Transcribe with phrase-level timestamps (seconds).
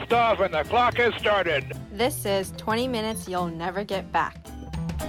[0.00, 1.64] liftoff and the clock has started.
[1.92, 4.46] This is 20 minutes you'll never get back.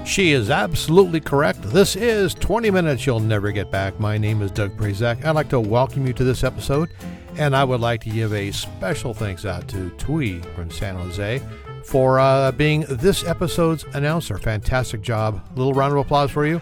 [0.06, 1.62] She is absolutely correct.
[1.62, 4.00] This is 20 Minutes You'll Never Get Back.
[4.00, 5.24] My name is Doug Prazak.
[5.24, 6.90] I'd like to welcome you to this episode,
[7.38, 11.42] and I would like to give a special thanks out to Tui from San Jose
[11.84, 14.38] for uh, being this episode's announcer.
[14.40, 15.40] Fantastic job.
[15.54, 16.62] A little round of applause for you.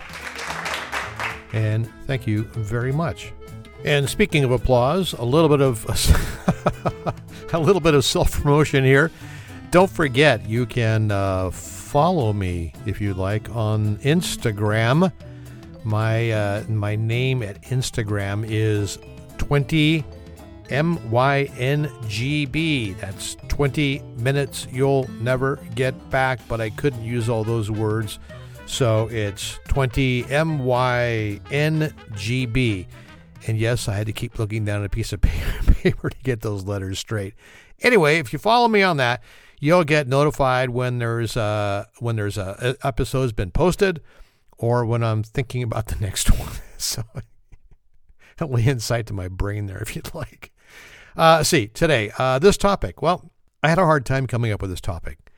[1.54, 3.32] And thank you very much.
[3.86, 5.86] And speaking of applause, a little bit of
[7.54, 9.12] a little bit of self promotion here.
[9.71, 15.12] Don't forget, you can uh, follow me if you'd like on Instagram.
[15.84, 19.00] My uh, my name at Instagram is
[19.38, 20.04] twenty
[20.70, 22.94] M Y N G B.
[22.94, 26.39] That's twenty minutes you'll never get back.
[26.47, 28.20] But I couldn't use all those words,
[28.66, 32.88] so it's twenty M Y N G B.
[33.48, 36.42] And yes, I had to keep looking down at a piece of paper to get
[36.42, 37.34] those letters straight.
[37.81, 39.23] Anyway, if you follow me on that,
[39.59, 44.02] you'll get notified when there's uh when there's a, a episode's been posted
[44.58, 46.53] or when I'm thinking about the next one.
[46.78, 47.03] so
[48.41, 50.52] only insight to my brain there if you'd like.
[51.17, 53.02] Uh, see, today, uh, this topic.
[53.02, 55.31] Well, I had a hard time coming up with this topic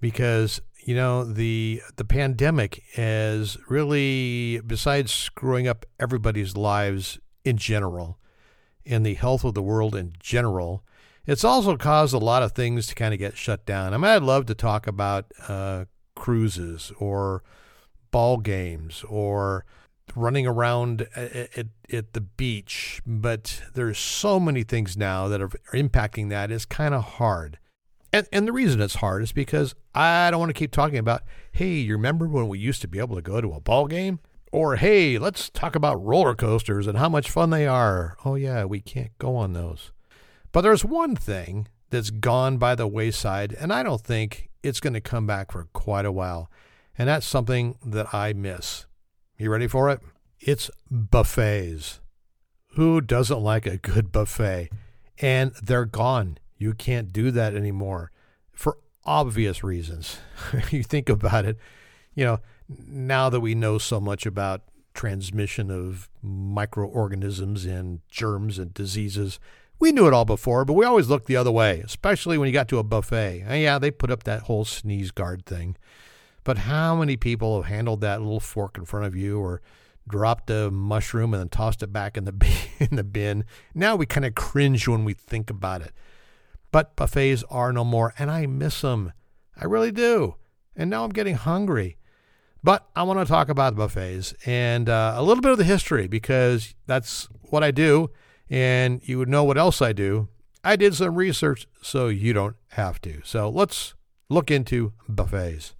[0.00, 8.18] because you know the the pandemic has really, besides screwing up everybody's lives in general
[8.86, 10.84] and the health of the world in general.
[11.26, 13.94] It's also caused a lot of things to kind of get shut down.
[13.94, 15.84] I mean, I'd love to talk about uh,
[16.16, 17.42] cruises or
[18.10, 19.64] ball games or
[20.16, 25.50] running around at, at, at, the beach, but there's so many things now that are,
[25.72, 26.50] impacting that.
[26.50, 27.58] It's kind of hard.
[28.12, 31.22] And, and the reason it's hard is because I don't want to keep talking about,
[31.52, 34.18] hey, you remember when we used to be able to go to a ball game?
[34.52, 38.16] Or, hey, let's talk about roller coasters and how much fun they are.
[38.24, 39.92] Oh, yeah, we can't go on those.
[40.50, 44.94] But there's one thing that's gone by the wayside, and I don't think it's going
[44.94, 46.50] to come back for quite a while.
[46.98, 48.86] And that's something that I miss.
[49.38, 50.00] You ready for it?
[50.40, 52.00] It's buffets.
[52.74, 54.70] Who doesn't like a good buffet?
[55.18, 56.38] And they're gone.
[56.56, 58.10] You can't do that anymore
[58.52, 60.18] for obvious reasons.
[60.70, 61.56] you think about it,
[62.14, 62.38] you know,
[62.86, 64.62] now that we know so much about
[64.94, 69.38] transmission of microorganisms and germs and diseases,
[69.78, 72.52] we knew it all before, but we always looked the other way, especially when you
[72.52, 73.44] got to a buffet.
[73.46, 75.76] And yeah, they put up that whole sneeze guard thing.
[76.44, 79.62] But how many people have handled that little fork in front of you or
[80.08, 83.44] dropped a mushroom and then tossed it back in the bin, in the bin?
[83.74, 85.92] Now we kind of cringe when we think about it.
[86.72, 89.12] But buffets are no more, and I miss them.
[89.56, 90.36] I really do.
[90.76, 91.96] And now I'm getting hungry.
[92.62, 96.06] But I want to talk about buffets and uh, a little bit of the history
[96.06, 98.10] because that's what I do.
[98.50, 100.28] And you would know what else I do.
[100.62, 103.22] I did some research so you don't have to.
[103.24, 103.94] So let's
[104.28, 105.74] look into buffets.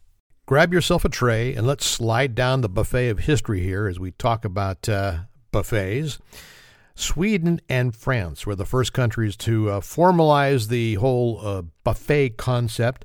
[0.46, 4.12] Grab yourself a tray and let's slide down the buffet of history here as we
[4.12, 5.18] talk about uh,
[5.52, 6.18] buffets.
[6.94, 13.04] Sweden and France were the first countries to uh, formalize the whole uh, buffet concept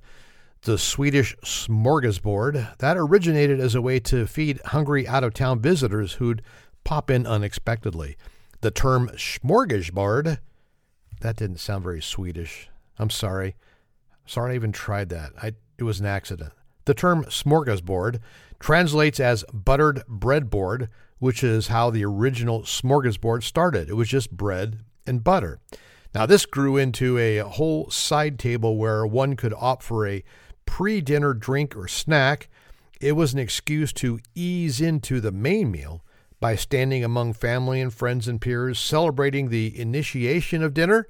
[0.65, 2.77] the Swedish smorgasbord.
[2.79, 6.41] That originated as a way to feed hungry out of town visitors who'd
[6.83, 8.17] pop in unexpectedly.
[8.61, 10.39] The term smorgasbord,
[11.21, 12.69] that didn't sound very Swedish.
[12.97, 13.55] I'm sorry.
[14.25, 15.31] Sorry I even tried that.
[15.41, 16.51] I, it was an accident.
[16.85, 18.19] The term smorgasbord
[18.59, 20.87] translates as buttered breadboard,
[21.19, 23.89] which is how the original smorgasbord started.
[23.89, 25.59] It was just bread and butter.
[26.15, 30.23] Now, this grew into a whole side table where one could opt for a
[30.75, 32.49] pre dinner drink or snack,
[32.99, 36.03] it was an excuse to ease into the main meal
[36.41, 41.07] by standing among family and friends and peers, celebrating the initiation of dinner,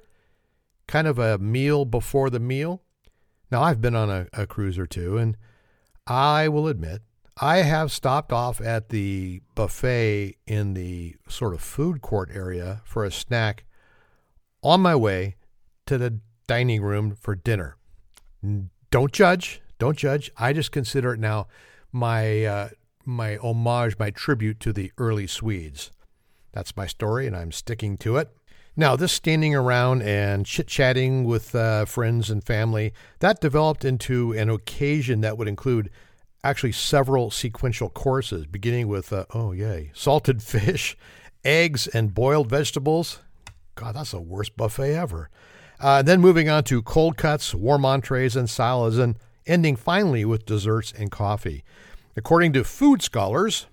[0.86, 2.84] kind of a meal before the meal.
[3.50, 5.36] Now, I've been on a, a cruise or two, and
[6.06, 7.02] I will admit,
[7.42, 13.04] I have stopped off at the buffet in the sort of food court area for
[13.04, 13.66] a snack
[14.62, 15.38] on my way
[15.88, 17.78] to the dining room for dinner.
[18.96, 19.60] Don't judge.
[19.78, 20.32] Don't judge.
[20.38, 21.48] I just consider it now
[21.92, 22.70] my uh,
[23.04, 25.92] my homage, my tribute to the early Swedes.
[26.54, 28.30] That's my story, and I'm sticking to it.
[28.78, 34.32] Now, this standing around and chit chatting with uh, friends and family that developed into
[34.32, 35.90] an occasion that would include
[36.42, 40.96] actually several sequential courses, beginning with uh, oh yay, salted fish,
[41.44, 43.20] eggs, and boiled vegetables.
[43.76, 45.30] God, that's the worst buffet ever.
[45.86, 50.44] Uh, then moving on to cold cuts, warm entrees, and salads, and ending finally with
[50.44, 51.64] desserts and coffee.
[52.16, 53.68] According to food scholars,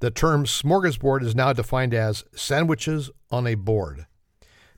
[0.00, 4.06] the term smorgasbord is now defined as sandwiches on a board.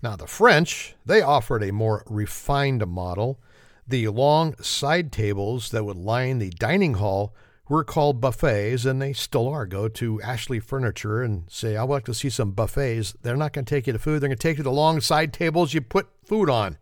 [0.03, 3.41] Now, the French, they offered a more refined model.
[3.87, 7.33] The long side tables that would line the dining hall
[7.69, 9.65] were called buffets, and they still are.
[9.65, 13.15] Go to Ashley Furniture and say, I would like to see some buffets.
[13.23, 14.73] They're not going to take you to food, they're going to take you to the
[14.73, 16.79] long side tables you put food on.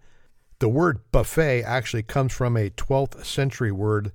[0.59, 4.13] The word buffet actually comes from a 12th century word,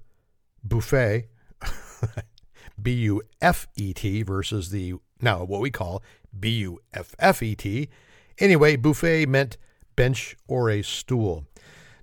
[0.63, 1.27] buffet,
[2.81, 6.03] B U F E T, versus the now what we call
[6.39, 7.89] B U F F E T.
[8.37, 9.57] Anyway, buffet meant
[9.95, 11.47] bench or a stool.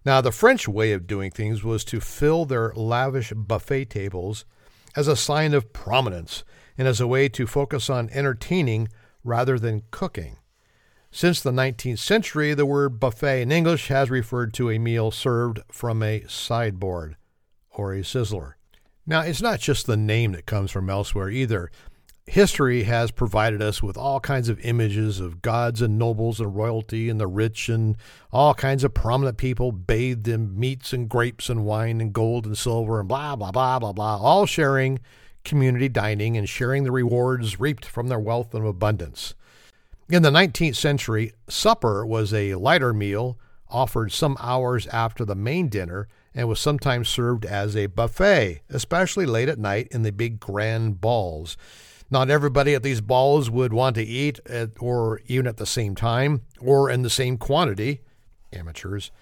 [0.04, 4.44] Now, the French way of doing things was to fill their lavish buffet tables
[4.96, 6.42] as a sign of prominence
[6.76, 8.88] and as a way to focus on entertaining
[9.22, 10.39] rather than cooking.
[11.12, 15.58] Since the 19th century, the word buffet in English has referred to a meal served
[15.70, 17.16] from a sideboard
[17.70, 18.54] or a sizzler.
[19.06, 21.70] Now, it's not just the name that comes from elsewhere either.
[22.26, 27.08] History has provided us with all kinds of images of gods and nobles and royalty
[27.08, 27.96] and the rich and
[28.30, 32.56] all kinds of prominent people bathed in meats and grapes and wine and gold and
[32.56, 35.00] silver and blah, blah, blah, blah, blah, all sharing
[35.44, 39.34] community dining and sharing the rewards reaped from their wealth and abundance.
[40.10, 45.68] In the 19th century, supper was a lighter meal offered some hours after the main
[45.68, 50.40] dinner and was sometimes served as a buffet, especially late at night in the big
[50.40, 51.56] grand balls.
[52.10, 55.94] Not everybody at these balls would want to eat at, or even at the same
[55.94, 58.00] time or in the same quantity,
[58.52, 59.12] amateurs.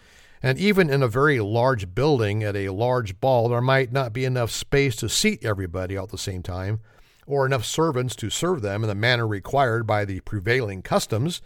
[0.42, 4.24] And even in a very large building at a large ball, there might not be
[4.24, 6.80] enough space to seat everybody at the same time
[7.28, 11.40] or enough servants to serve them in the manner required by the prevailing customs.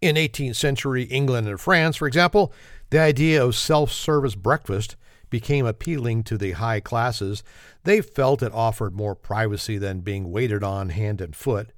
[0.00, 2.52] In 18th century England and France, for example,
[2.90, 4.96] the idea of self service breakfast
[5.28, 7.42] became appealing to the high classes.
[7.84, 11.72] They felt it offered more privacy than being waited on hand and foot.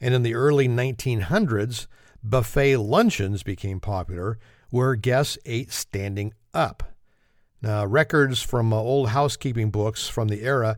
[0.00, 1.86] And in the early 1900s,
[2.22, 4.38] buffet luncheons became popular,
[4.70, 6.94] where guests ate standing up.
[7.62, 10.76] Now, records from uh, old housekeeping books from the era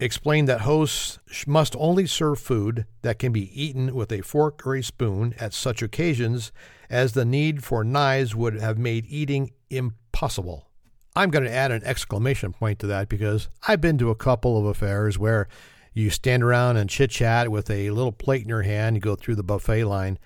[0.00, 4.74] explained that hosts must only serve food that can be eaten with a fork or
[4.74, 6.50] a spoon at such occasions
[6.88, 10.66] as the need for knives would have made eating impossible.
[11.14, 14.58] I'm going to add an exclamation point to that because I've been to a couple
[14.58, 15.48] of affairs where
[15.92, 19.16] you stand around and chit chat with a little plate in your hand, you go
[19.16, 20.18] through the buffet line,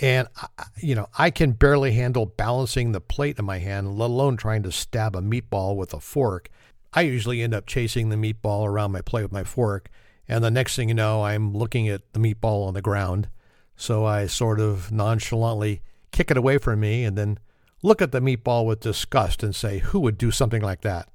[0.00, 0.28] and
[0.76, 4.62] you know I can barely handle balancing the plate in my hand, let alone trying
[4.62, 6.50] to stab a meatball with a fork.
[6.92, 9.88] I usually end up chasing the meatball around my plate with my fork,
[10.26, 13.28] and the next thing you know, I'm looking at the meatball on the ground.
[13.76, 17.38] So I sort of nonchalantly kick it away from me and then
[17.82, 21.08] look at the meatball with disgust and say, Who would do something like that?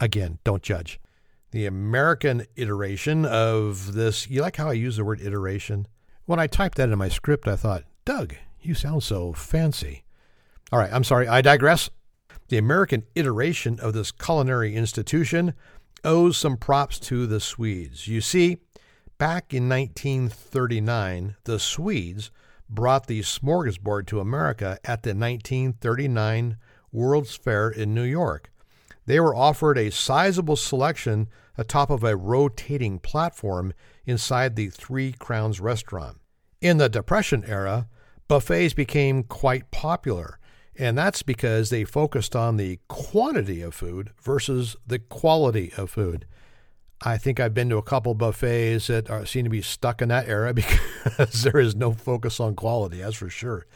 [0.00, 1.00] Again, don't judge.
[1.52, 5.86] The American iteration of this, you like how I use the word iteration?
[6.26, 10.02] When I typed that in my script, I thought, Doug, you sound so fancy.
[10.72, 11.88] All right, I'm sorry, I digress.
[12.48, 15.54] The American iteration of this culinary institution
[16.04, 18.06] owes some props to the Swedes.
[18.06, 18.58] You see,
[19.18, 22.30] back in 1939, the Swedes
[22.68, 26.56] brought the smorgasbord to America at the 1939
[26.92, 28.52] World's Fair in New York.
[29.06, 31.28] They were offered a sizable selection
[31.58, 33.72] atop of a rotating platform
[34.04, 36.18] inside the Three Crowns restaurant.
[36.60, 37.88] In the Depression era,
[38.28, 40.38] buffets became quite popular,
[40.78, 46.26] and that's because they focused on the quantity of food versus the quality of food.
[47.02, 50.08] I think I've been to a couple buffets that are, seem to be stuck in
[50.08, 53.66] that era because there is no focus on quality, that's for sure.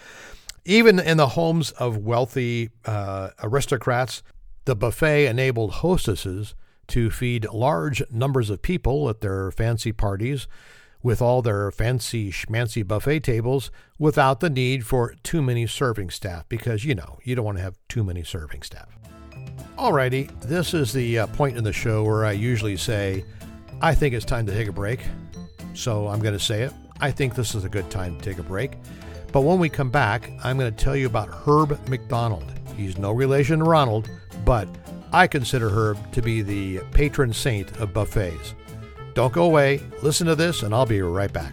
[0.64, 4.22] Even in the homes of wealthy uh, aristocrats,
[4.64, 6.54] the buffet enabled hostesses
[6.88, 10.46] to feed large numbers of people at their fancy parties
[11.02, 16.48] with all their fancy schmancy buffet tables without the need for too many serving staff
[16.48, 18.88] because, you know, you don't want to have too many serving staff.
[19.78, 23.24] Alrighty, this is the uh, point in the show where I usually say,
[23.80, 25.00] I think it's time to take a break.
[25.74, 26.72] So I'm going to say it.
[27.00, 28.72] I think this is a good time to take a break.
[29.32, 32.52] But when we come back, I'm going to tell you about Herb McDonald.
[32.76, 34.10] He's no relation to Ronald,
[34.44, 34.68] but
[35.12, 38.54] I consider Herb to be the patron saint of buffets.
[39.20, 39.84] Don't go away.
[40.02, 41.52] Listen to this, and I'll be right back.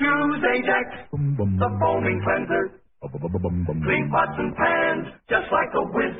[0.00, 2.80] Use Ajax, the foaming cleanser.
[3.04, 6.16] Clean pots and pans, just like a whiz.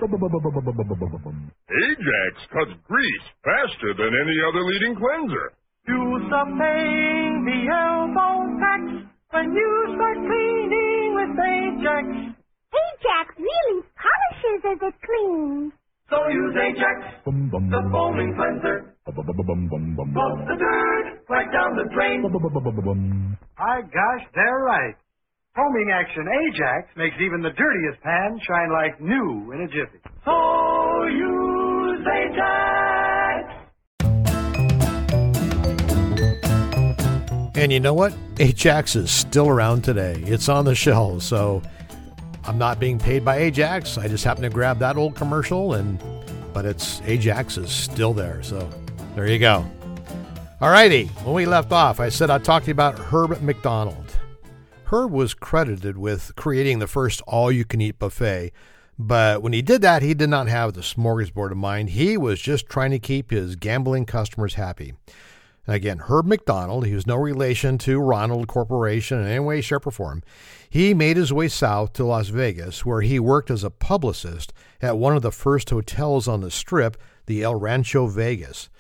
[1.73, 5.57] Ajax cuts grease faster than any other leading cleanser.
[5.89, 12.37] Use the pain, the elbow tax, when you start cleaning with Ajax.
[12.77, 15.73] Ajax really polishes as it cleans.
[16.13, 18.95] So use Ajax, the foaming cleanser.
[19.07, 22.21] Flush the dirt right down the drain.
[23.59, 24.95] My gosh, they're right.
[25.57, 30.01] Foaming action Ajax makes even the dirtiest pan shine like new in a jiffy.
[30.27, 33.49] So use Ajax.
[37.55, 38.15] And you know what?
[38.39, 40.23] Ajax is still around today.
[40.27, 41.63] It's on the shelves, so
[42.45, 43.99] I'm not being paid by Ajax.
[43.99, 46.03] I just happened to grab that old commercial and
[46.53, 48.43] but it's Ajax is still there.
[48.43, 48.69] So
[49.15, 49.65] there you go.
[50.61, 54.17] Alrighty, when we left off, I said I'd talk to you about Herb McDonald.
[54.85, 58.53] Herb was credited with creating the first all you can eat buffet,
[58.99, 61.91] but when he did that, he did not have the smorgasbord in mind.
[61.91, 64.93] He was just trying to keep his gambling customers happy.
[65.67, 69.93] Again, Herb McDonald, he was no relation to Ronald Corporation in any way, shape, or
[69.93, 70.23] form.
[70.69, 74.99] He made his way south to Las Vegas, where he worked as a publicist at
[74.99, 78.71] one of the first hotels on the strip, the El Rancho Vegas.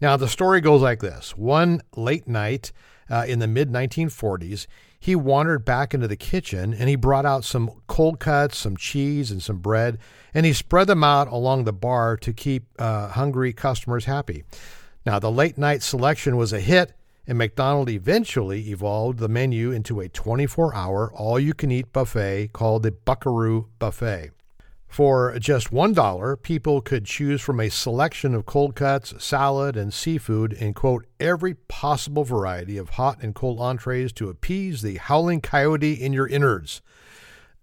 [0.00, 2.72] Now, the story goes like this One late night
[3.08, 4.66] uh, in the mid 1940s,
[4.98, 9.30] he wandered back into the kitchen and he brought out some cold cuts, some cheese,
[9.30, 9.98] and some bread,
[10.32, 14.44] and he spread them out along the bar to keep uh, hungry customers happy.
[15.04, 16.92] Now, the late night selection was a hit,
[17.26, 22.52] and McDonald eventually evolved the menu into a 24 hour all you can eat buffet
[22.52, 24.30] called the Buckaroo Buffet.
[24.92, 30.52] For just $1, people could choose from a selection of cold cuts, salad, and seafood,
[30.52, 35.94] and quote, every possible variety of hot and cold entrees to appease the howling coyote
[35.94, 36.82] in your innards.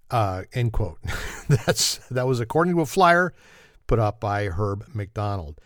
[0.10, 0.98] Uh, end quote.
[1.48, 3.36] That's, that was according to a flyer
[3.86, 5.62] put up by Herb McDonald.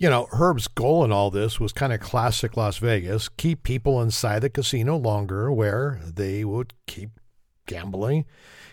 [0.00, 4.00] You know, Herb's goal in all this was kind of classic Las Vegas keep people
[4.00, 7.20] inside the casino longer, where they would keep
[7.66, 8.24] gambling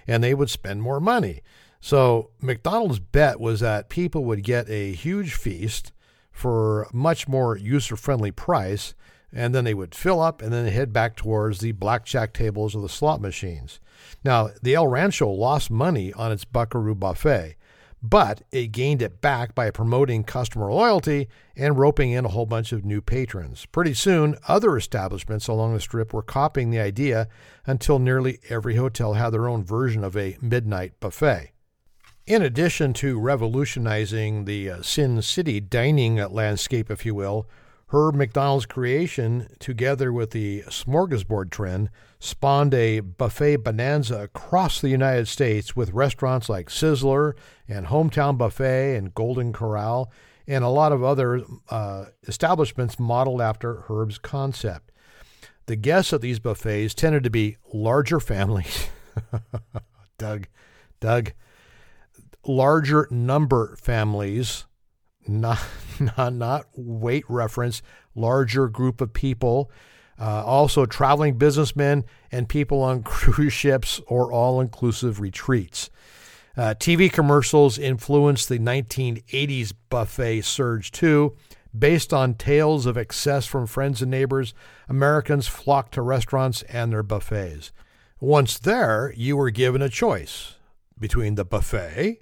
[0.08, 1.42] and they would spend more money.
[1.82, 5.92] So McDonald's bet was that people would get a huge feast
[6.32, 8.96] for much more user friendly price,
[9.34, 12.82] and then they would fill up and then head back towards the blackjack tables or
[12.82, 13.82] the slot machines.
[14.24, 17.57] Now, the El Rancho lost money on its Buckaroo buffet,
[18.02, 22.72] but it gained it back by promoting customer loyalty and roping in a whole bunch
[22.72, 23.66] of new patrons.
[23.66, 27.28] Pretty soon, other establishments along the strip were copying the idea
[27.66, 31.52] until nearly every hotel had their own version of a midnight buffet.
[32.28, 37.48] In addition to revolutionizing the uh, Sin City dining landscape, if you will,
[37.90, 41.90] Herb McDonald's creation, together with the smorgasbord trend,
[42.20, 47.34] spawned a buffet bonanza across the United States with restaurants like Sizzler
[47.68, 50.12] and Hometown Buffet and Golden Corral
[50.48, 54.92] and a lot of other uh, establishments modeled after Herb's concept.
[55.68, 58.88] The guests at these buffets tended to be larger families.
[60.18, 60.48] Doug,
[61.00, 61.34] Doug,
[62.46, 64.66] larger number families,
[65.28, 65.60] not,
[66.18, 67.82] not, not weight reference,
[68.16, 69.72] larger group of people.
[70.20, 75.90] Uh, also, traveling businessmen and people on cruise ships or all inclusive retreats.
[76.56, 81.36] Uh, TV commercials influenced the 1980s buffet surge too.
[81.78, 84.56] Based on tales of excess from friends and neighbors,
[84.90, 87.72] Americans flocked to restaurants and their buffets.
[88.20, 90.56] Once there, you were given a choice
[91.00, 92.20] between the buffet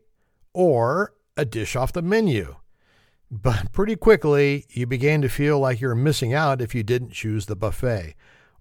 [0.53, 2.55] or a dish off the menu.
[3.31, 7.11] But pretty quickly, you began to feel like you were missing out if you didn't
[7.11, 8.15] choose the buffet.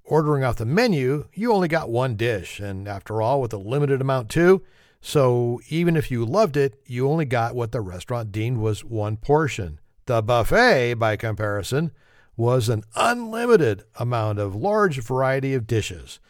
[0.04, 4.00] Ordering off the menu, you only got one dish, and after all, with a limited
[4.00, 4.62] amount too,
[5.00, 9.18] so even if you loved it, you only got what the restaurant deemed was one
[9.18, 9.78] portion.
[10.06, 11.92] The buffet, by comparison,
[12.38, 16.20] was an unlimited amount of large variety of dishes.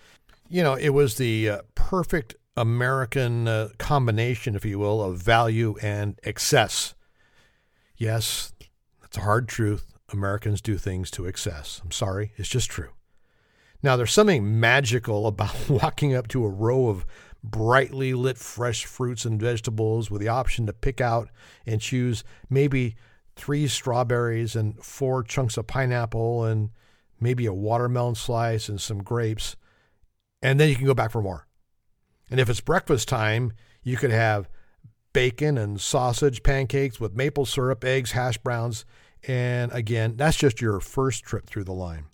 [0.48, 5.76] You know, it was the uh, perfect American uh, combination, if you will, of value
[5.80, 6.93] and excess.
[7.96, 8.52] Yes,
[9.00, 9.94] that's a hard truth.
[10.12, 11.80] Americans do things to excess.
[11.84, 12.90] I'm sorry, it's just true.
[13.82, 17.04] Now, there's something magical about walking up to a row of
[17.42, 21.28] brightly lit fresh fruits and vegetables with the option to pick out
[21.66, 22.96] and choose maybe
[23.36, 26.70] three strawberries and four chunks of pineapple and
[27.20, 29.56] maybe a watermelon slice and some grapes.
[30.40, 31.46] And then you can go back for more.
[32.30, 34.48] And if it's breakfast time, you could have
[35.14, 38.84] bacon and sausage pancakes with maple syrup, eggs, hash browns.
[39.26, 42.04] And again, that's just your first trip through the line.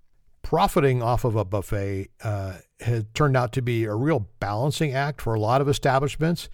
[0.43, 5.21] Profiting off of a buffet uh, had turned out to be a real balancing act
[5.21, 6.49] for a lot of establishments.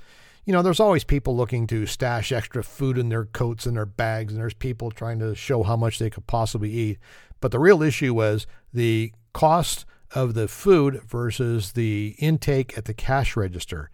[0.45, 3.85] You know, there's always people looking to stash extra food in their coats and their
[3.85, 6.99] bags, and there's people trying to show how much they could possibly eat.
[7.41, 9.85] But the real issue was the cost
[10.15, 13.91] of the food versus the intake at the cash register.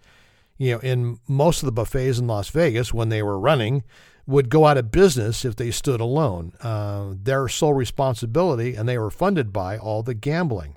[0.59, 3.83] You know, in most of the buffets in Las Vegas when they were running,
[4.27, 6.53] would go out of business if they stood alone.
[6.61, 10.77] Uh, their sole responsibility, and they were funded by all the gambling.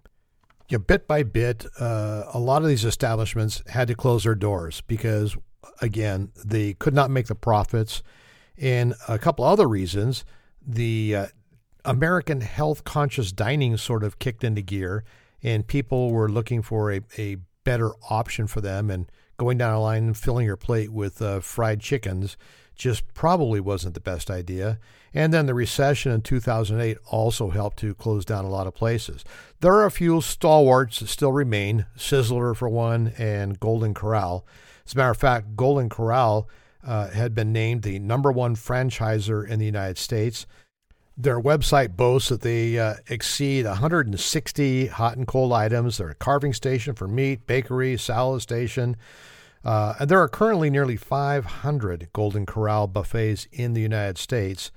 [0.67, 4.35] You know, bit by bit, uh, a lot of these establishments had to close their
[4.35, 5.37] doors because,
[5.79, 8.01] again, they could not make the profits.
[8.57, 10.25] And a couple other reasons,
[10.65, 11.27] the uh,
[11.83, 15.03] American health conscious dining sort of kicked into gear,
[15.43, 18.89] and people were looking for a, a better option for them.
[18.89, 19.05] And
[19.37, 22.37] going down a line and filling your plate with uh, fried chickens
[22.75, 24.79] just probably wasn't the best idea.
[25.13, 29.23] And then the recession in 2008 also helped to close down a lot of places.
[29.61, 34.45] There are a few stalwarts that still remain Sizzler, for one, and Golden Corral.
[34.85, 36.49] As a matter of fact, Golden Corral
[36.85, 40.45] uh, had been named the number one franchisor in the United States.
[41.17, 45.97] Their website boasts that they uh, exceed 160 hot and cold items.
[45.97, 48.97] They're a carving station for meat, bakery, salad station.
[49.63, 54.71] Uh, and there are currently nearly 500 Golden Corral buffets in the United States,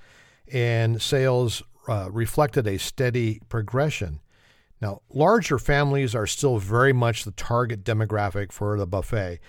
[0.51, 4.19] and sales uh, reflected a steady progression.
[4.81, 9.39] Now, larger families are still very much the target demographic for the buffet.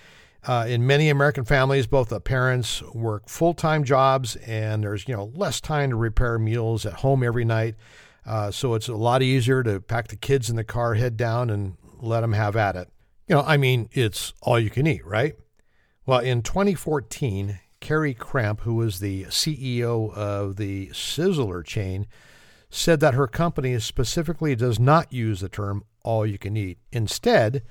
[0.46, 5.30] Uh, in many American families, both the parents work full-time jobs, and there's you know
[5.34, 7.74] less time to prepare meals at home every night.
[8.24, 11.50] Uh, so it's a lot easier to pack the kids in the car, head down,
[11.50, 12.88] and let them have at it.
[13.28, 15.34] You know, I mean, it's all you can eat, right?
[16.06, 22.06] Well, in 2014, Kerry Kramp, who was the CEO of the Sizzler chain,
[22.70, 26.78] said that her company specifically does not use the term all you can eat.
[26.92, 27.62] Instead,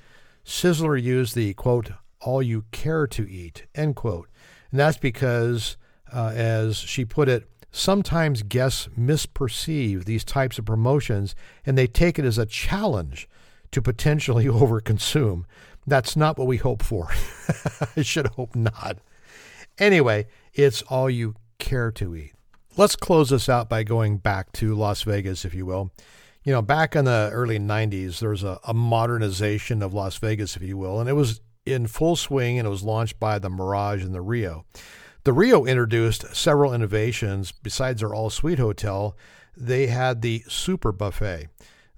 [0.44, 4.28] Sizzler used the quote, all you care to eat, end quote.
[4.70, 5.76] And that's because,
[6.12, 11.34] uh, as she put it, sometimes guests misperceive these types of promotions
[11.64, 13.28] and they take it as a challenge
[13.72, 15.44] to potentially overconsume.
[15.86, 17.08] That's not what we hope for.
[17.96, 18.98] I should hope not.
[19.78, 22.32] Anyway, it's all you care to eat.
[22.76, 25.90] Let's close this out by going back to Las Vegas, if you will.
[26.44, 30.56] You know, back in the early 90s, there was a, a modernization of Las Vegas,
[30.56, 33.50] if you will, and it was in full swing and it was launched by the
[33.50, 34.64] Mirage and the Rio.
[35.24, 39.16] The Rio introduced several innovations besides their all suite hotel.
[39.56, 41.48] They had the Super Buffet.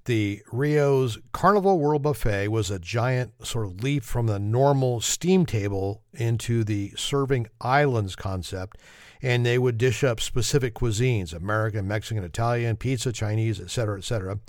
[0.07, 5.47] The Rio's Carnival World Buffet was a giant sort of leap from the normal steam
[5.47, 8.79] table into the serving islands concept,
[9.23, 14.41] and they would dish up specific cuisines American, Mexican, Italian, pizza, Chinese, etc., etc.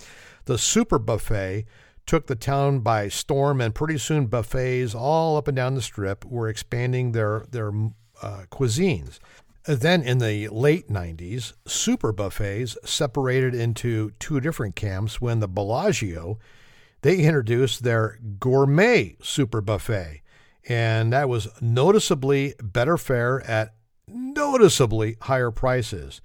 [0.46, 1.66] The Super Buffet
[2.06, 6.24] took the town by storm, and pretty soon buffets all up and down the strip
[6.24, 7.70] were expanding their, their
[8.22, 9.18] uh, cuisines.
[9.64, 16.38] Then in the late 90s, super buffets separated into two different camps when the Bellagio
[17.00, 20.22] they introduced their gourmet super buffet
[20.66, 23.74] and that was noticeably better fare at
[24.08, 26.20] noticeably higher prices.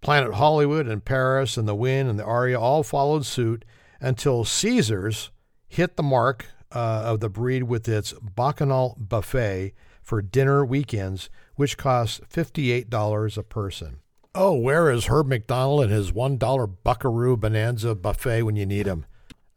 [0.00, 3.64] Planet Hollywood and Paris and the Wynn and the Aria all followed suit
[4.00, 5.30] until Caesars
[5.68, 11.76] hit the mark uh, of the breed with its Bacchanal buffet for dinner weekends, which
[11.76, 14.00] costs $58 a person.
[14.34, 19.04] Oh, where is Herb McDonald and his $1 Buckaroo Bonanza buffet when you need him?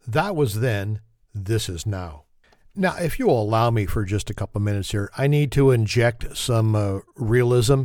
[0.08, 0.99] That was then,
[1.34, 2.23] this is now.
[2.75, 5.69] Now, if you will allow me for just a couple minutes here, I need to
[5.69, 7.84] inject some uh, realism.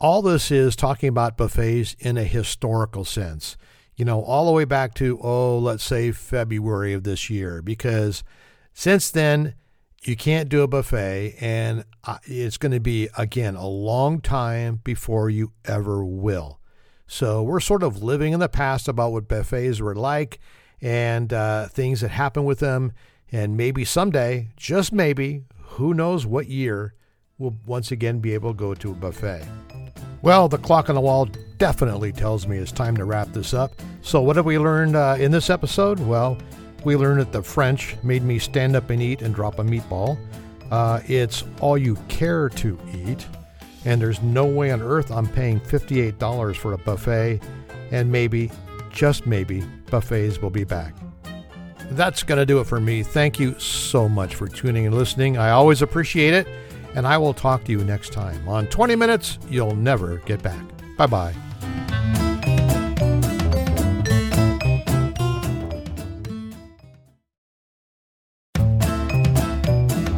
[0.00, 3.56] All this is talking about buffets in a historical sense.
[3.96, 8.24] You know, all the way back to, oh, let's say February of this year, because
[8.72, 9.54] since then,
[10.02, 11.84] you can't do a buffet, and
[12.24, 16.60] it's going to be, again, a long time before you ever will.
[17.06, 20.40] So we're sort of living in the past about what buffets were like
[20.82, 22.92] and uh, things that happened with them.
[23.32, 26.94] And maybe someday, just maybe, who knows what year,
[27.38, 29.44] we'll once again be able to go to a buffet.
[30.22, 33.72] Well, the clock on the wall definitely tells me it's time to wrap this up.
[34.02, 36.00] So, what have we learned uh, in this episode?
[36.00, 36.38] Well,
[36.84, 40.18] we learned that the French made me stand up and eat and drop a meatball.
[40.70, 43.26] Uh, it's all you care to eat,
[43.84, 47.40] and there's no way on earth I'm paying $58 for a buffet,
[47.90, 48.50] and maybe,
[48.90, 50.94] just maybe, buffets will be back.
[51.90, 53.02] That's going to do it for me.
[53.02, 55.36] Thank you so much for tuning and listening.
[55.36, 56.48] I always appreciate it,
[56.94, 60.62] and I will talk to you next time on 20 Minutes You'll Never Get Back.
[60.96, 61.34] Bye bye.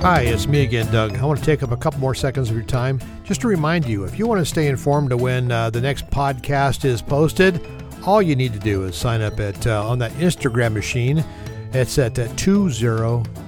[0.02, 1.16] Hi, it's me again, Doug.
[1.16, 3.86] I want to take up a couple more seconds of your time just to remind
[3.86, 7.60] you if you want to stay informed of when uh, the next podcast is posted,
[8.06, 11.24] all you need to do is sign up at uh, on that Instagram machine
[11.72, 13.44] It's at uh, 20MYNGB,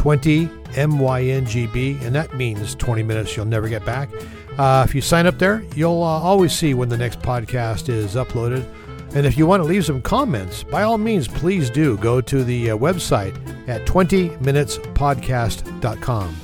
[0.00, 4.08] 20 MYNGB, and that means 20 minutes you'll never get back.
[4.56, 8.14] Uh, if you sign up there, you'll uh, always see when the next podcast is
[8.14, 8.66] uploaded.
[9.14, 12.42] And if you want to leave some comments, by all means, please do go to
[12.42, 13.36] the uh, website
[13.68, 16.36] at 20minutespodcast.com.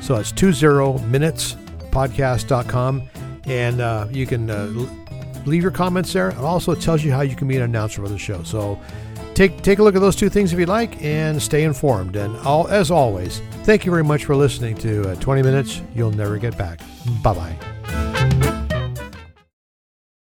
[0.00, 3.02] So it's 20minutespodcast.com,
[3.46, 4.66] and uh, you can uh,
[5.46, 6.30] leave your comments there.
[6.30, 8.42] It also tells you how you can be an announcer for the show.
[8.42, 8.76] So
[9.34, 12.16] take take a look at those two things if you'd like, and stay informed.
[12.16, 16.10] And all, as always, thank you very much for listening to uh, 20 Minutes You'll
[16.12, 16.80] Never Get Back.
[17.22, 18.03] Bye bye.